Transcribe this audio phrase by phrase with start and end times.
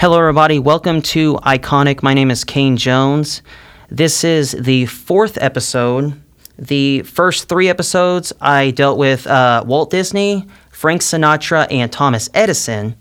[0.00, 0.58] Hello, everybody.
[0.58, 2.02] Welcome to Iconic.
[2.02, 3.42] My name is Kane Jones.
[3.90, 6.18] This is the fourth episode.
[6.58, 12.96] The first three episodes, I dealt with uh, Walt Disney, Frank Sinatra, and Thomas Edison.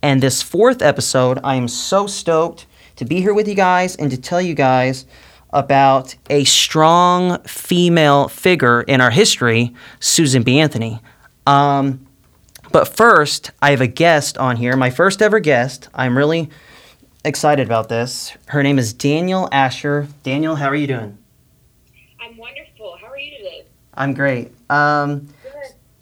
[0.00, 2.64] And this fourth episode, I am so stoked
[2.96, 5.04] to be here with you guys and to tell you guys
[5.50, 10.58] about a strong female figure in our history, Susan B.
[10.58, 11.02] Anthony.
[11.46, 12.06] Um,
[12.72, 15.88] but first, I have a guest on here, my first ever guest.
[15.94, 16.50] I'm really
[17.24, 18.32] excited about this.
[18.48, 20.08] Her name is Danielle Asher.
[20.22, 21.18] Danielle, how are you doing?
[22.20, 22.96] I'm wonderful.
[23.00, 23.64] How are you today?
[23.94, 24.52] I'm great.
[24.70, 25.28] Um,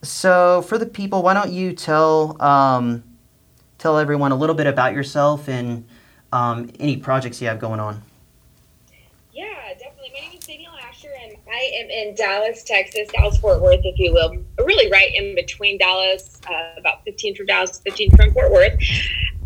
[0.03, 3.03] so, for the people, why don't you tell um,
[3.79, 5.87] tell everyone a little bit about yourself and
[6.33, 8.03] um, any projects you have going on?
[9.33, 9.47] Yeah,
[9.79, 10.11] definitely.
[10.13, 13.99] My name is Danielle Asher, and I am in Dallas, Texas, Dallas Fort Worth, if
[13.99, 14.37] you will.
[14.65, 18.81] Really, right in between Dallas, uh, about 15 from Dallas, 15 from Fort Worth.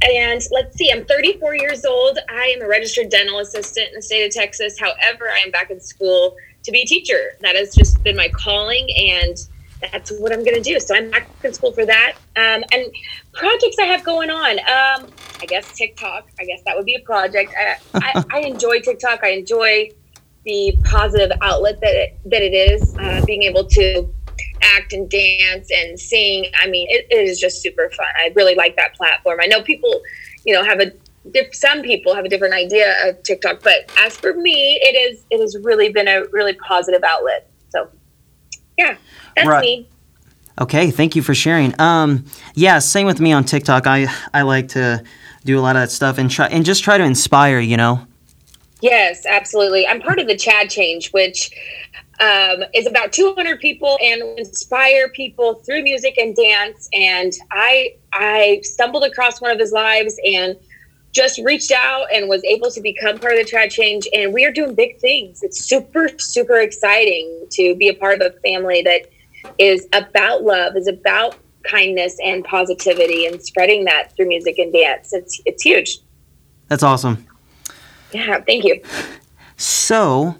[0.03, 2.19] And let's see, I'm 34 years old.
[2.29, 4.78] I am a registered dental assistant in the state of Texas.
[4.78, 7.39] However, I am back in school to be a teacher.
[7.41, 9.39] That has just been my calling, and
[9.81, 10.79] that's what I'm going to do.
[10.81, 12.12] So I'm back in school for that.
[12.36, 12.92] Um, and
[13.33, 16.29] projects I have going on, um, I guess TikTok.
[16.39, 17.55] I guess that would be a project.
[17.58, 19.25] I, I, I enjoy TikTok.
[19.25, 19.92] I enjoy
[20.45, 24.12] the positive outlet that it, that it is, uh, being able to
[24.62, 26.47] act and dance and sing.
[26.61, 28.07] I mean, it, it is just super fun.
[28.17, 29.39] I really like that platform.
[29.41, 30.03] I know people,
[30.45, 30.93] you know, have a
[31.53, 35.41] some people have a different idea of TikTok, but as for me, it is it
[35.41, 37.48] has really been a really positive outlet.
[37.69, 37.89] So,
[38.77, 38.97] yeah,
[39.37, 39.61] that's right.
[39.61, 39.89] me.
[40.61, 41.81] Okay, thank you for sharing.
[41.81, 43.87] Um, yeah, same with me on TikTok.
[43.87, 45.03] I I like to
[45.45, 47.61] do a lot of that stuff and try and just try to inspire.
[47.61, 48.07] You know.
[48.83, 49.86] Yes, absolutely.
[49.86, 51.52] I'm part of the Chad Change, which
[52.19, 56.89] um, is about 200 people and inspire people through music and dance.
[56.92, 60.56] And I I stumbled across one of his lives and
[61.12, 64.08] just reached out and was able to become part of the Chad Change.
[64.12, 65.44] And we are doing big things.
[65.44, 69.02] It's super super exciting to be a part of a family that
[69.58, 75.12] is about love, is about kindness and positivity, and spreading that through music and dance.
[75.12, 75.98] It's it's huge.
[76.67, 77.28] That's awesome.
[78.12, 78.83] Yeah, thank you.
[79.56, 80.36] So,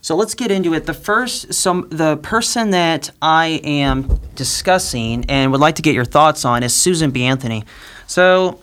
[0.00, 0.86] so let's get into it.
[0.86, 6.04] The first, some the person that I am discussing and would like to get your
[6.04, 7.24] thoughts on is Susan B.
[7.24, 7.64] Anthony.
[8.06, 8.60] So,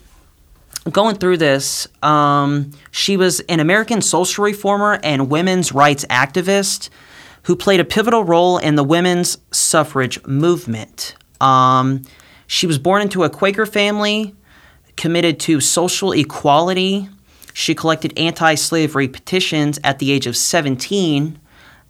[0.92, 6.90] going through this, um, she was an American social reformer and women's rights activist
[7.44, 11.16] who played a pivotal role in the women's suffrage movement.
[11.40, 12.02] Um,
[12.48, 14.36] she was born into a Quaker family,
[14.96, 17.10] committed to social equality.
[17.58, 21.40] She collected anti slavery petitions at the age of 17.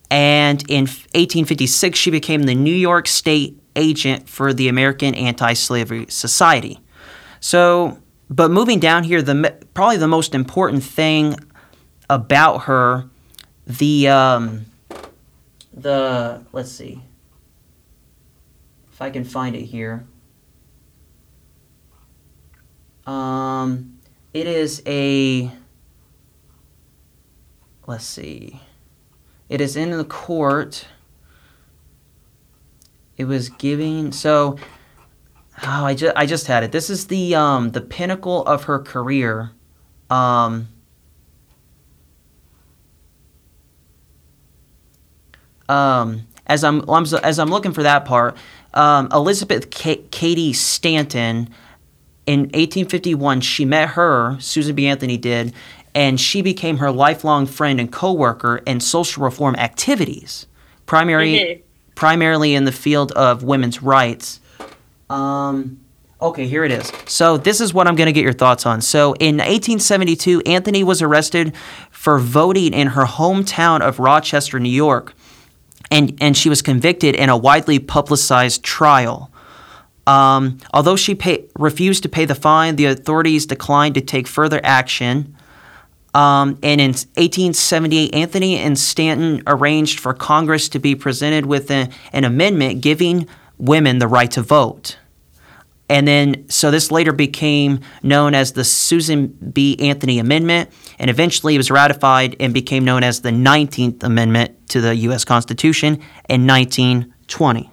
[0.09, 6.05] And in 1856, she became the New York State agent for the American Anti Slavery
[6.07, 6.79] Society.
[7.41, 11.35] So, but moving down here, the probably the most important thing
[12.09, 13.09] about her,
[13.65, 14.67] the um,
[15.73, 17.01] the let's see
[18.93, 20.07] if I can find it here.
[23.05, 23.96] Um,
[24.37, 25.51] it is a
[27.87, 28.61] let's see.
[29.49, 30.87] It is in the court.
[33.17, 34.57] It was giving so.
[35.63, 36.71] Oh, I just I just had it.
[36.71, 39.49] This is the um the pinnacle of her career.
[40.11, 40.67] Um,
[45.67, 48.37] um, as I'm, as I'm looking for that part,
[48.73, 51.49] um, Elizabeth K- Cady Stanton
[52.27, 54.85] in 1851, she met her, Susan B.
[54.85, 55.53] Anthony did,
[55.95, 60.45] and she became her lifelong friend and co-worker in social reform activities,
[60.85, 61.61] primary, mm-hmm.
[61.95, 64.39] primarily in the field of women's rights.
[65.09, 65.79] Um,
[66.21, 66.91] okay, here it is.
[67.07, 68.81] So this is what I'm going to get your thoughts on.
[68.81, 71.55] So in 1872, Anthony was arrested
[71.89, 75.15] for voting in her hometown of Rochester, New York
[75.91, 79.31] and, and she was convicted in a widely publicized trial.
[80.07, 84.61] Um, although she pay, refused to pay the fine, the authorities declined to take further
[84.63, 85.35] action.
[86.13, 91.89] Um, and in 1878, Anthony and Stanton arranged for Congress to be presented with a,
[92.13, 93.27] an amendment giving
[93.57, 94.97] women the right to vote.
[95.89, 99.77] And then, so this later became known as the Susan B.
[99.79, 104.81] Anthony Amendment, and eventually it was ratified and became known as the 19th Amendment to
[104.81, 105.23] the U.S.
[105.23, 107.71] Constitution in 1920.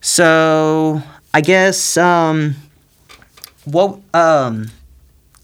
[0.00, 1.02] So,
[1.38, 2.56] I guess, um,
[3.64, 4.72] what, um,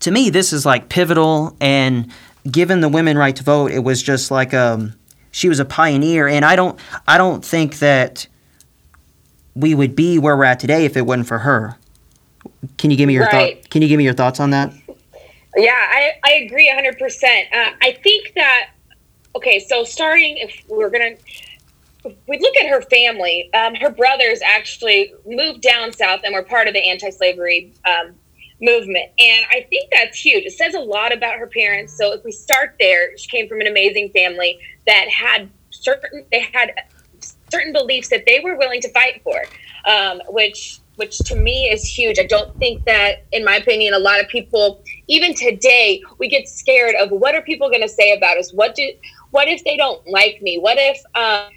[0.00, 2.12] to me, this is like pivotal, and
[2.50, 4.94] given the women right to vote, it was just like, um,
[5.30, 8.26] she was a pioneer, and I don't, I don't think that
[9.54, 11.76] we would be where we're at today if it wasn't for her.
[12.76, 13.62] Can you give me your right.
[13.62, 13.70] thought?
[13.70, 14.74] Can you give me your thoughts on that?
[15.56, 16.96] Yeah, I, I agree 100%.
[17.04, 18.70] Uh, I think that,
[19.36, 21.22] okay, so starting, if we're going to,
[22.04, 26.68] we look at her family, um, her brothers actually moved down south and were part
[26.68, 28.14] of the anti slavery um,
[28.60, 29.10] movement.
[29.18, 30.44] And I think that's huge.
[30.44, 31.96] It says a lot about her parents.
[31.96, 36.40] So if we start there, she came from an amazing family that had certain, they
[36.52, 36.72] had
[37.50, 39.42] certain beliefs that they were willing to fight for,
[39.86, 42.18] um, which which to me is huge.
[42.20, 46.48] I don't think that, in my opinion, a lot of people, even today, we get
[46.48, 48.52] scared of what are people going to say about us?
[48.52, 48.88] What do,
[49.32, 50.58] what if they don't like me?
[50.58, 51.50] What if, um,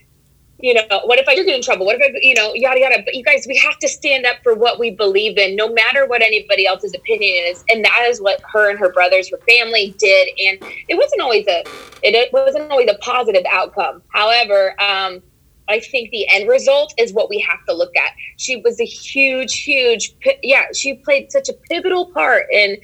[0.60, 1.86] you know, what if I do get in trouble?
[1.86, 3.04] What if I, you know, yada yada.
[3.06, 6.08] But you guys, we have to stand up for what we believe in, no matter
[6.08, 9.96] what anybody else's opinion is, and that is what her and her brothers, her family
[10.00, 10.30] did.
[10.48, 11.64] And it wasn't always a,
[12.02, 14.02] it wasn't always a positive outcome.
[14.10, 15.22] However, um,
[15.70, 18.14] I think the end result is what we have to look at.
[18.38, 22.78] She was a huge, huge, yeah, she played such a pivotal part in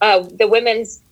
[0.00, 1.02] uh, the women's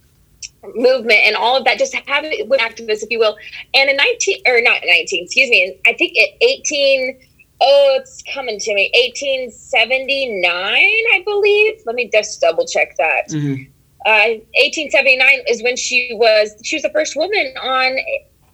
[0.75, 3.37] movement and all of that, just having women activists, if you will.
[3.75, 7.19] And in 19, or not 19, excuse me, I think at 18,
[7.61, 11.81] oh, it's coming to me, 1879, I believe.
[11.87, 13.29] Let me just double check that.
[13.31, 13.71] Mm-hmm.
[14.07, 17.97] Uh, 1879 is when she was, she was the first woman on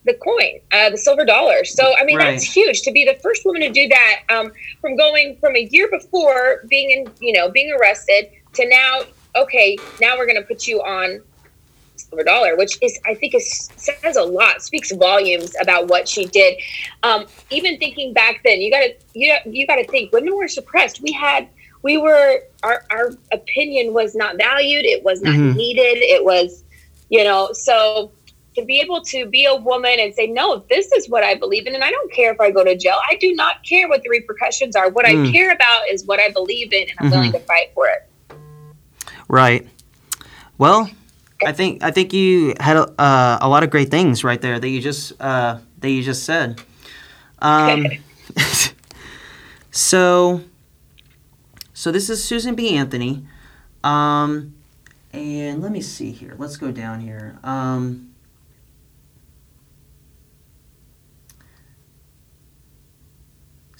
[0.05, 1.65] the coin, uh, the silver dollar.
[1.65, 2.33] So I mean right.
[2.33, 4.21] that's huge to be the first woman to do that.
[4.29, 9.03] Um, from going from a year before being in, you know, being arrested to now,
[9.37, 11.23] okay, now we're going to put you on
[11.97, 16.27] silver dollar, which is I think is says a lot, speaks volumes about what she
[16.27, 16.61] did.
[17.03, 20.49] Um, even thinking back then, you got to you you got to think women were
[20.49, 21.01] suppressed.
[21.01, 21.49] We had
[21.83, 24.85] we were our our opinion was not valued.
[24.85, 25.57] It was not mm-hmm.
[25.57, 25.99] needed.
[25.99, 26.65] It was
[27.11, 28.13] you know so
[28.57, 31.67] to be able to be a woman and say, no, this is what I believe
[31.67, 31.75] in.
[31.75, 32.97] And I don't care if I go to jail.
[33.11, 34.91] I do not care what the repercussions are.
[34.91, 35.29] What mm.
[35.29, 37.17] I care about is what I believe in, and I'm mm-hmm.
[37.17, 38.09] willing to fight for it.
[39.29, 39.67] Right.
[40.59, 40.89] Well,
[41.47, 44.59] I think I think you had a, uh, a lot of great things right there
[44.59, 46.61] that you just uh, that you just said.
[47.41, 47.87] Um,
[49.71, 50.43] so,
[51.73, 52.77] so this is Susan B.
[52.77, 53.27] Anthony,
[53.83, 54.55] um,
[55.13, 56.35] and let me see here.
[56.39, 57.39] Let's go down here.
[57.45, 58.15] Um,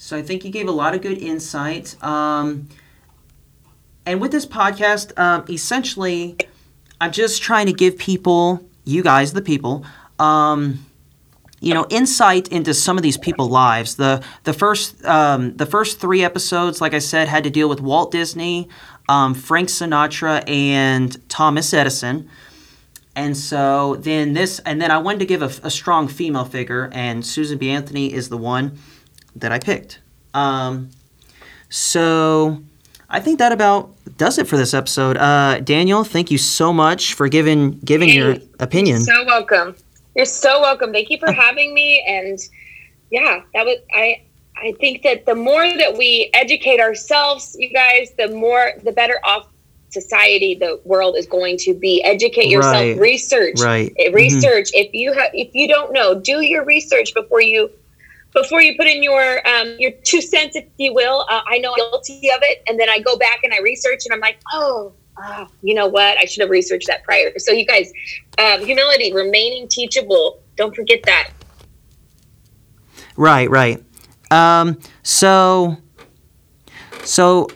[0.05, 1.95] So I think you gave a lot of good insight.
[2.03, 2.69] Um,
[4.05, 6.37] and with this podcast, um, essentially,
[7.01, 9.85] I'm just trying to give people, you guys, the people,
[10.19, 10.85] um,
[11.59, 13.95] you know, insight into some of these people' lives.
[13.95, 17.81] The the first um, the first three episodes, like I said, had to deal with
[17.81, 18.69] Walt Disney,
[19.09, 22.29] um, Frank Sinatra, and Thomas Edison.
[23.15, 26.89] And so then this, and then I wanted to give a, a strong female figure,
[26.91, 27.69] and Susan B.
[27.69, 28.77] Anthony is the one
[29.35, 30.01] that I picked.
[30.33, 30.89] Um,
[31.69, 32.61] so
[33.09, 35.17] I think that about does it for this episode.
[35.17, 38.97] Uh, Danielle, thank you so much for giving giving hey, your opinion.
[38.97, 39.75] You're so welcome.
[40.15, 40.93] You're so welcome.
[40.93, 42.03] Thank you for having me.
[42.07, 42.39] And
[43.11, 44.21] yeah, that was I.
[44.57, 49.19] I think that the more that we educate ourselves, you guys, the more the better
[49.25, 49.49] off
[49.89, 52.99] society the world is going to be educate yourself right.
[52.99, 54.87] research right research mm-hmm.
[54.87, 57.71] if you have if you don't know do your research before you
[58.35, 61.25] before you put in your um, your two cents, if you will.
[61.29, 64.05] Uh, I know I'm guilty of it, and then I go back and I research,
[64.05, 66.17] and I'm like, oh, oh you know what?
[66.19, 67.31] I should have researched that prior.
[67.39, 67.91] So you guys,
[68.37, 70.41] um, humility, remaining teachable.
[70.57, 71.31] Don't forget that.
[73.17, 73.81] Right, right.
[74.29, 75.77] Um, so,
[77.03, 77.47] so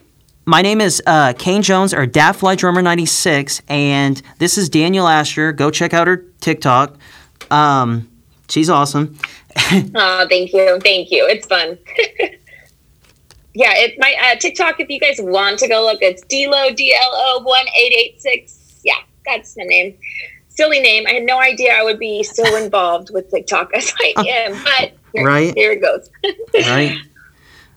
[0.45, 5.51] my name is uh, Kane Jones or Daffly Drummer 96, and this is Danielle Asher.
[5.51, 6.97] Go check out her TikTok.
[7.51, 8.09] Um,
[8.47, 9.17] she's awesome
[9.95, 11.27] oh, thank you, thank you.
[11.27, 11.77] It's fun.
[13.53, 14.79] yeah, it's my uh, TikTok.
[14.79, 18.21] If you guys want to go look, it's Dlo D L O one eight eight
[18.21, 18.79] six.
[18.83, 19.97] Yeah, that's the name.
[20.47, 21.05] Silly name.
[21.07, 24.93] I had no idea I would be so involved with TikTok as I am, but
[25.13, 26.09] here, right here it goes.
[26.53, 26.97] right.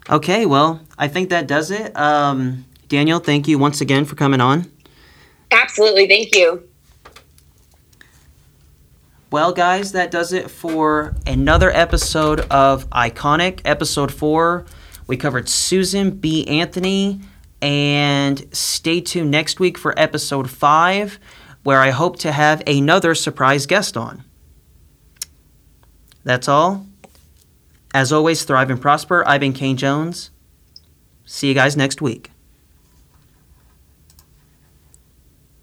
[0.08, 0.46] Okay.
[0.46, 1.96] Well, I think that does it.
[1.96, 4.70] Um, Danielle, thank you once again for coming on.
[5.50, 6.08] Absolutely.
[6.08, 6.68] Thank you.
[9.32, 14.66] Well, guys, that does it for another episode of Iconic, episode four.
[15.06, 16.46] We covered Susan B.
[16.46, 17.18] Anthony,
[17.62, 21.18] and stay tuned next week for episode five,
[21.62, 24.22] where I hope to have another surprise guest on.
[26.24, 26.84] That's all.
[27.94, 29.26] As always, thrive and prosper.
[29.26, 30.30] I've been Kane Jones.
[31.24, 32.32] See you guys next week.